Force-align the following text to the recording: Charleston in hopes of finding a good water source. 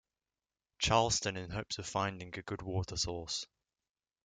Charleston 0.79 1.37
in 1.37 1.51
hopes 1.51 1.77
of 1.77 1.85
finding 1.85 2.29
a 2.33 2.41
good 2.41 2.63
water 2.63 2.97
source. 2.97 3.45